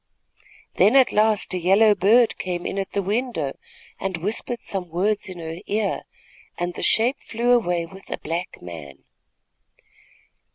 "Then 0.77 0.95
at 0.95 1.11
last 1.11 1.53
a 1.53 1.59
yellow 1.59 1.93
bird 1.93 2.39
came 2.39 2.65
in 2.65 2.79
at 2.79 2.93
the 2.93 3.03
window 3.03 3.55
and 3.99 4.17
whispered 4.17 4.59
some 4.61 4.89
words 4.89 5.29
in 5.29 5.37
her 5.37 5.57
ear, 5.67 6.05
and 6.57 6.73
the 6.73 6.81
shape 6.81 7.19
flew 7.19 7.51
away 7.51 7.85
with 7.85 8.09
a 8.09 8.17
black 8.17 8.59
man." 8.63 9.03